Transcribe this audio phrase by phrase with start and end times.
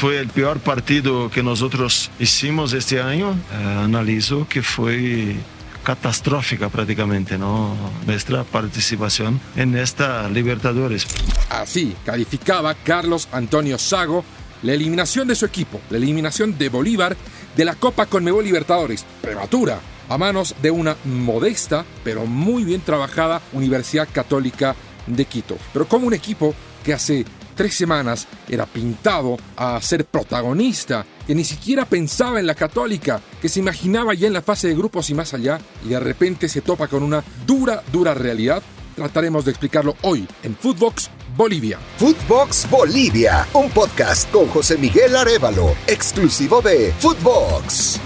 [0.00, 5.36] fue el peor partido que nosotros hicimos este año, eh, analizo que fue
[5.82, 7.76] catastrófica prácticamente, ¿no?
[8.06, 11.06] Nuestra participación en esta Libertadores.
[11.50, 14.24] Así calificaba Carlos Antonio Sago
[14.62, 17.14] la eliminación de su equipo, la eliminación de Bolívar
[17.54, 23.42] de la Copa Conmebol Libertadores, prematura, a manos de una modesta pero muy bien trabajada
[23.52, 24.74] Universidad Católica
[25.06, 25.58] de Quito.
[25.74, 27.26] Pero como un equipo que hace
[27.60, 33.50] tres semanas era pintado a ser protagonista, que ni siquiera pensaba en la católica, que
[33.50, 36.62] se imaginaba ya en la fase de grupos y más allá, y de repente se
[36.62, 38.62] topa con una dura, dura realidad,
[38.96, 41.78] trataremos de explicarlo hoy en Footbox Bolivia.
[41.98, 48.00] Footbox Bolivia, un podcast con José Miguel Arevalo, exclusivo de Footbox.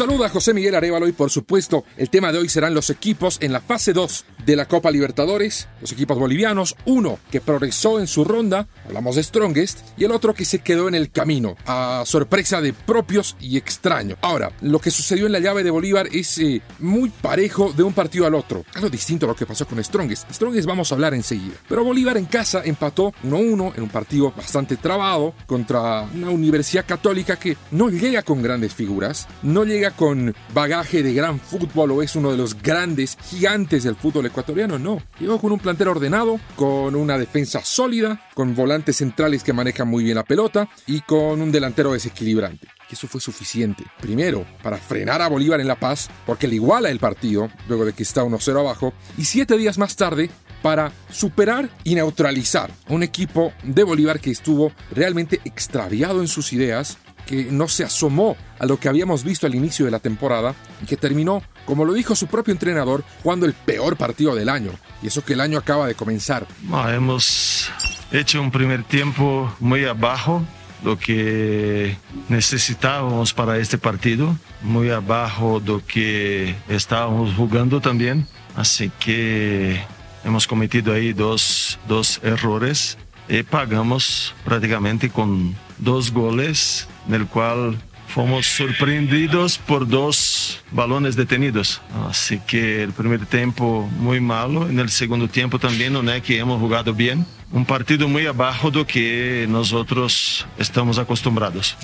[0.00, 3.52] Saluda José Miguel Arevalo y por supuesto el tema de hoy serán los equipos en
[3.52, 8.24] la fase 2 de la Copa Libertadores, los equipos bolivianos, uno que progresó en su
[8.24, 12.60] ronda, hablamos de Strongest, y el otro que se quedó en el camino, a sorpresa
[12.60, 14.18] de propios y extraños.
[14.22, 17.92] Ahora, lo que sucedió en la llave de Bolívar es eh, muy parejo de un
[17.92, 20.30] partido al otro, algo distinto a lo que pasó con Strongest.
[20.30, 21.54] Strongest vamos a hablar enseguida.
[21.68, 27.36] Pero Bolívar en casa empató 1-1 en un partido bastante trabado contra una universidad católica
[27.36, 32.16] que no llega con grandes figuras, no llega con bagaje de gran fútbol o es
[32.16, 35.02] uno de los grandes gigantes del fútbol ecuatoriano, no.
[35.18, 40.04] Llegó con un plantel ordenado, con una defensa sólida, con volantes centrales que manejan muy
[40.04, 42.68] bien la pelota y con un delantero desequilibrante.
[42.90, 43.84] Y eso fue suficiente.
[44.00, 47.92] Primero, para frenar a Bolívar en La Paz, porque le iguala el partido, luego de
[47.92, 50.30] que está 1-0 abajo, y siete días más tarde,
[50.62, 56.52] para superar y neutralizar a un equipo de Bolívar que estuvo realmente extraviado en sus
[56.52, 56.98] ideas,
[57.30, 60.86] que no se asomó a lo que habíamos visto al inicio de la temporada y
[60.86, 64.72] que terminó, como lo dijo su propio entrenador, jugando el peor partido del año.
[65.00, 66.44] Y eso que el año acaba de comenzar.
[66.92, 67.70] hemos
[68.10, 70.42] hecho un primer tiempo muy abajo
[70.82, 71.96] lo que
[72.28, 78.26] necesitábamos para este partido, muy abajo lo que estábamos jugando también.
[78.56, 79.80] Así que
[80.24, 87.78] hemos cometido ahí dos, dos errores y pagamos prácticamente con dos goles, en el cual
[88.10, 91.80] fomos sorprendidos por dos balones detenidos.
[92.08, 96.38] Así que el primer tiempo muy malo, en el segundo tiempo también no es que
[96.38, 97.24] hemos jugado bien.
[97.52, 101.76] Un partido muy abajo de que nosotros estamos acostumbrados.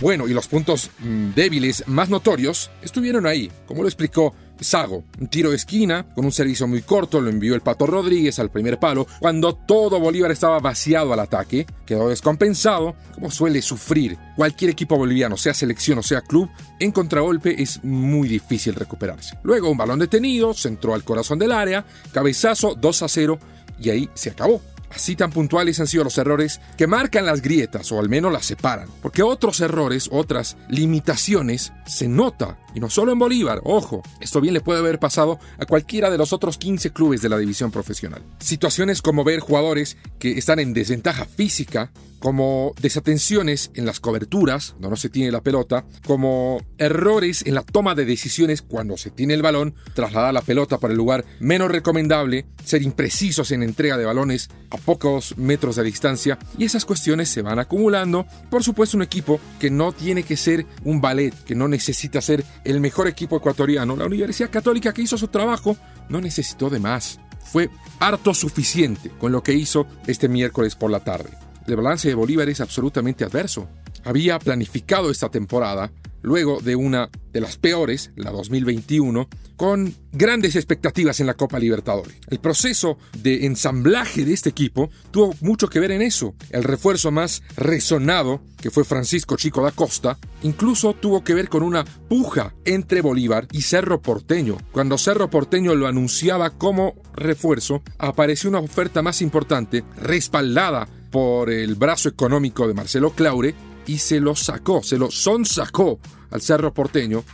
[0.00, 5.28] Bueno, y los puntos mm, débiles más notorios estuvieron ahí, como lo explicó Sago, un
[5.28, 8.78] tiro de esquina con un servicio muy corto, lo envió el Pato Rodríguez al primer
[8.78, 14.96] palo, cuando todo Bolívar estaba vaciado al ataque, quedó descompensado, como suele sufrir cualquier equipo
[14.96, 16.48] boliviano, sea selección o sea club,
[16.80, 19.38] en contragolpe es muy difícil recuperarse.
[19.42, 23.38] Luego un balón detenido, centró al corazón del área, cabezazo 2 a 0
[23.80, 24.60] y ahí se acabó.
[24.94, 28.46] Así tan puntuales han sido los errores que marcan las grietas o al menos las
[28.46, 28.88] separan.
[29.02, 32.58] Porque otros errores, otras limitaciones, se nota.
[32.74, 36.18] Y no solo en Bolívar, ojo, esto bien le puede haber pasado a cualquiera de
[36.18, 38.22] los otros 15 clubes de la división profesional.
[38.38, 41.92] Situaciones como ver jugadores que están en desventaja física
[42.24, 47.60] como desatenciones en las coberturas, cuando no se tiene la pelota, como errores en la
[47.60, 51.70] toma de decisiones cuando se tiene el balón, trasladar la pelota para el lugar menos
[51.70, 57.28] recomendable, ser imprecisos en entrega de balones a pocos metros de distancia, y esas cuestiones
[57.28, 58.24] se van acumulando.
[58.48, 62.42] Por supuesto, un equipo que no tiene que ser un ballet, que no necesita ser
[62.64, 63.96] el mejor equipo ecuatoriano.
[63.96, 65.76] La Universidad Católica que hizo su trabajo
[66.08, 67.20] no necesitó de más.
[67.40, 67.70] Fue
[68.00, 71.30] harto suficiente con lo que hizo este miércoles por la tarde
[71.66, 73.68] el balance de Bolívar es absolutamente adverso.
[74.04, 75.90] Había planificado esta temporada,
[76.24, 82.16] luego de una de las peores, la 2021, con grandes expectativas en la Copa Libertadores.
[82.28, 86.34] El proceso de ensamblaje de este equipo tuvo mucho que ver en eso.
[86.50, 91.62] El refuerzo más resonado, que fue Francisco Chico da Costa, incluso tuvo que ver con
[91.62, 94.56] una puja entre Bolívar y Cerro Porteño.
[94.72, 101.74] Cuando Cerro Porteño lo anunciaba como refuerzo, apareció una oferta más importante, respaldada por el
[101.74, 103.54] brazo económico de Marcelo Claure
[103.86, 106.00] y se lo sacó, se lo sonsacó
[106.34, 107.24] al Cerro Porteño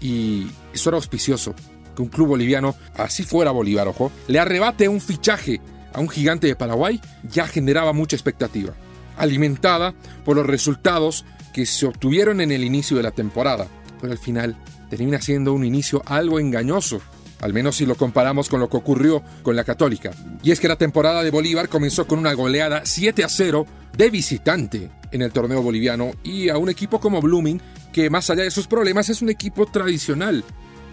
[0.00, 1.54] y eso era auspicioso.
[1.96, 5.60] Que un club boliviano, así fuera Bolívar, ojo, le arrebate un fichaje
[5.92, 8.74] a un gigante de Paraguay ya generaba mucha expectativa,
[9.16, 9.92] alimentada
[10.24, 13.66] por los resultados que se obtuvieron en el inicio de la temporada,
[14.00, 14.56] pero al final
[14.88, 17.00] termina siendo un inicio algo engañoso
[17.40, 20.10] al menos si lo comparamos con lo que ocurrió con la Católica.
[20.42, 23.66] Y es que la temporada de Bolívar comenzó con una goleada 7 a 0
[23.96, 27.60] de visitante en el torneo boliviano y a un equipo como Blooming,
[27.92, 30.44] que más allá de sus problemas es un equipo tradicional.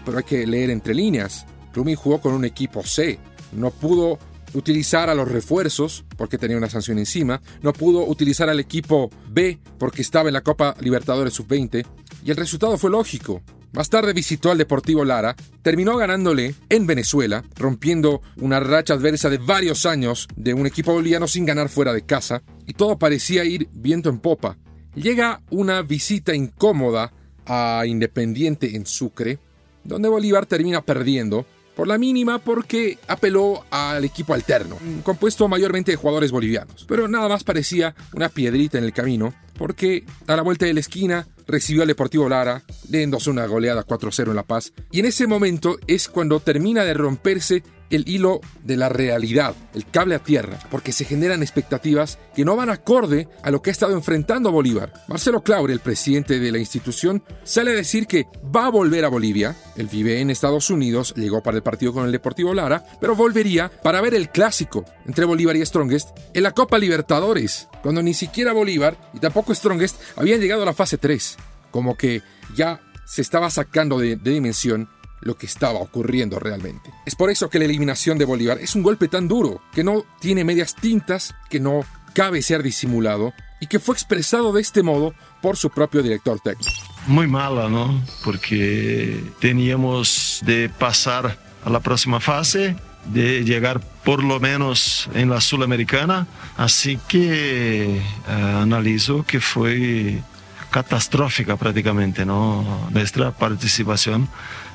[0.04, 1.46] Pero hay que leer entre líneas.
[1.72, 3.18] Blooming jugó con un equipo C,
[3.52, 4.18] no pudo
[4.54, 9.58] utilizar a los refuerzos porque tenía una sanción encima, no pudo utilizar al equipo B
[9.78, 11.84] porque estaba en la Copa Libertadores Sub-20
[12.24, 13.42] y el resultado fue lógico.
[13.72, 19.36] Más tarde visitó al Deportivo Lara, terminó ganándole en Venezuela, rompiendo una racha adversa de
[19.36, 23.68] varios años de un equipo boliviano sin ganar fuera de casa, y todo parecía ir
[23.72, 24.56] viento en popa.
[24.94, 27.12] Llega una visita incómoda
[27.46, 29.38] a Independiente en Sucre,
[29.84, 31.46] donde Bolívar termina perdiendo,
[31.78, 36.84] por la mínima porque apeló al equipo alterno, compuesto mayormente de jugadores bolivianos.
[36.88, 40.80] Pero nada más parecía una piedrita en el camino, porque a la vuelta de la
[40.80, 45.28] esquina recibió al Deportivo Lara, leéndose una goleada 4-0 en La Paz, y en ese
[45.28, 50.58] momento es cuando termina de romperse el hilo de la realidad, el cable a tierra,
[50.70, 54.92] porque se generan expectativas que no van acorde a lo que ha estado enfrentando Bolívar.
[55.08, 59.08] Marcelo Claure, el presidente de la institución, sale a decir que va a volver a
[59.08, 59.56] Bolivia.
[59.76, 63.70] Él vive en Estados Unidos, llegó para el partido con el Deportivo Lara, pero volvería
[63.82, 68.52] para ver el clásico entre Bolívar y Strongest en la Copa Libertadores, cuando ni siquiera
[68.52, 71.36] Bolívar y tampoco Strongest habían llegado a la fase 3.
[71.70, 72.22] Como que
[72.54, 74.88] ya se estaba sacando de, de dimensión
[75.20, 76.92] lo que estaba ocurriendo realmente.
[77.06, 80.04] Es por eso que la eliminación de Bolívar es un golpe tan duro, que no
[80.20, 81.84] tiene medias tintas, que no
[82.14, 86.70] cabe ser disimulado y que fue expresado de este modo por su propio director técnico.
[87.06, 88.02] Muy mala, ¿no?
[88.24, 92.76] Porque teníamos de pasar a la próxima fase,
[93.06, 96.26] de llegar por lo menos en la Sudamericana,
[96.56, 100.22] así que eh, analizo que fue
[100.70, 102.88] catastrófica prácticamente, ¿no?
[102.90, 104.28] Nuestra participación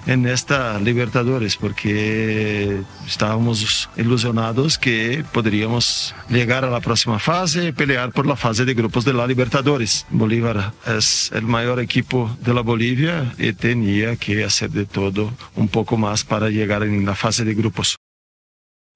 [0.06, 8.12] en esta Libertadores, porque estábamos ilusionados que podríamos llegar a la próxima fase y pelear
[8.12, 10.06] por la fase de grupos de la Libertadores.
[10.10, 15.68] Bolívar es el mayor equipo de la Bolivia y tenía que hacer de todo un
[15.68, 17.96] poco más para llegar en la fase de grupos.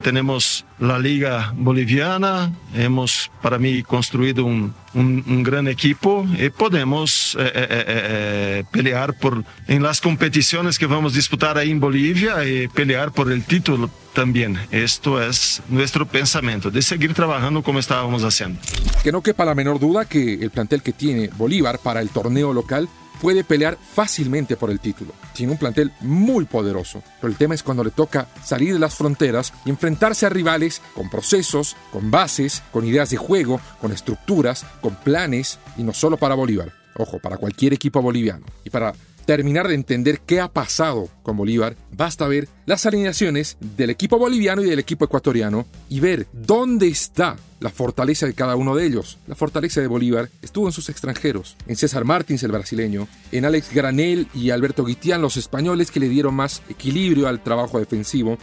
[0.04, 7.36] Tenemos la Liga Boliviana, hemos para mí construido un, un, un gran equipo y podemos
[7.40, 12.46] eh, eh, eh, pelear por, en las competiciones que vamos a disputar ahí en Bolivia
[12.46, 14.60] y pelear por el título también.
[14.70, 18.60] Esto es nuestro pensamiento, de seguir trabajando como estábamos haciendo.
[19.04, 22.54] Que no quepa la menor duda que el plantel que tiene Bolívar para el torneo
[22.54, 22.88] local
[23.22, 25.14] puede pelear fácilmente por el título.
[25.34, 28.96] Tiene un plantel muy poderoso, pero el tema es cuando le toca salir de las
[28.96, 34.66] fronteras y enfrentarse a rivales con procesos, con bases, con ideas de juego, con estructuras,
[34.82, 38.46] con planes, y no solo para Bolívar, ojo, para cualquier equipo boliviano.
[38.64, 38.94] Y para
[39.28, 44.64] terminar de entender qué ha pasado con Bolívar, basta ver las alineaciones del equipo boliviano
[44.64, 49.20] y del equipo ecuatoriano y ver dónde está la fortaleza de cada uno de ellos.
[49.28, 53.74] La fortaleza de Bolívar estuvo en sus extranjeros, en César Martins, el brasileño, en Alex
[53.74, 58.38] Granel y Alberto Guitián, los españoles que le dieron más equilibrio al trabajo defensivo,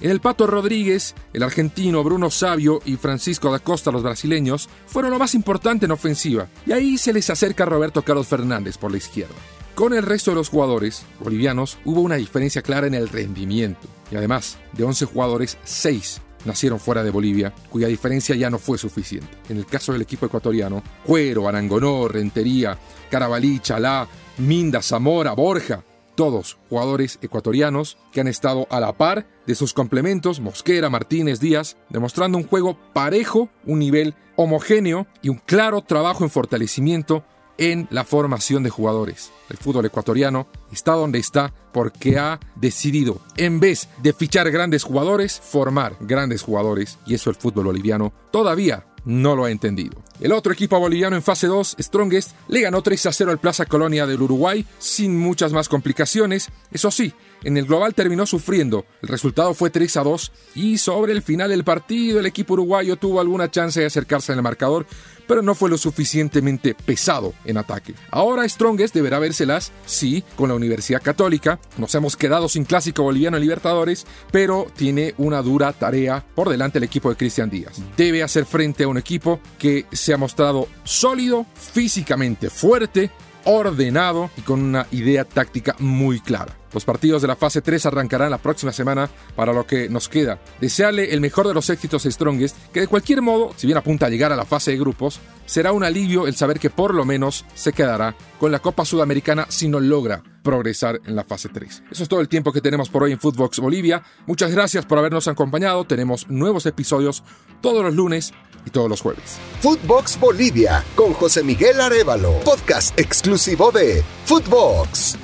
[0.00, 5.10] en el Pato Rodríguez, el argentino Bruno Sabio y Francisco da Costa, los brasileños, fueron
[5.10, 8.96] lo más importante en ofensiva, y ahí se les acerca Roberto Carlos Fernández por la
[8.96, 9.34] izquierda.
[9.80, 14.16] Con el resto de los jugadores bolivianos hubo una diferencia clara en el rendimiento, y
[14.16, 19.38] además, de 11 jugadores, 6 nacieron fuera de Bolivia, cuya diferencia ya no fue suficiente.
[19.48, 22.76] En el caso del equipo ecuatoriano, Cuero, Arangonó, Rentería,
[23.10, 24.06] Carabalí, Chalá,
[24.36, 25.82] Minda, Zamora, Borja,
[26.14, 31.78] todos jugadores ecuatorianos que han estado a la par de sus complementos, Mosquera, Martínez, Díaz,
[31.88, 37.24] demostrando un juego parejo, un nivel homogéneo y un claro trabajo en fortalecimiento
[37.60, 39.30] en la formación de jugadores.
[39.50, 45.38] El fútbol ecuatoriano está donde está porque ha decidido, en vez de fichar grandes jugadores,
[45.38, 46.98] formar grandes jugadores.
[47.06, 50.02] Y eso el fútbol boliviano todavía no lo ha entendido.
[50.20, 53.64] El otro equipo boliviano en fase 2, Strongest, le ganó 3 a 0 al Plaza
[53.64, 56.48] Colonia del Uruguay sin muchas más complicaciones.
[56.70, 58.84] Eso sí, en el global terminó sufriendo.
[59.00, 62.96] El resultado fue 3 a 2 y sobre el final del partido el equipo uruguayo
[62.96, 64.86] tuvo alguna chance de acercarse en el marcador,
[65.26, 67.94] pero no fue lo suficientemente pesado en ataque.
[68.10, 71.60] Ahora Strongest deberá vérselas, sí, con la Universidad Católica.
[71.78, 76.78] Nos hemos quedado sin clásico boliviano en Libertadores, pero tiene una dura tarea por delante
[76.78, 77.80] el equipo de Cristian Díaz.
[77.96, 83.12] Debe hacer frente a un equipo que se ha mostrado sólido, físicamente fuerte,
[83.44, 86.56] ordenado y con una idea táctica muy clara.
[86.72, 90.40] Los partidos de la fase 3 arrancarán la próxima semana para lo que nos queda.
[90.60, 94.06] Desearle el mejor de los éxitos a Strongest, que de cualquier modo, si bien apunta
[94.06, 97.04] a llegar a la fase de grupos, será un alivio el saber que por lo
[97.04, 101.84] menos se quedará con la Copa Sudamericana si no logra progresar en la fase 3.
[101.90, 104.02] Eso es todo el tiempo que tenemos por hoy en Footbox Bolivia.
[104.26, 105.84] Muchas gracias por habernos acompañado.
[105.84, 107.22] Tenemos nuevos episodios
[107.60, 108.32] todos los lunes
[108.66, 109.38] y todos los jueves.
[109.60, 115.16] Footbox Bolivia con José Miguel Arevalo, podcast exclusivo de Footbox.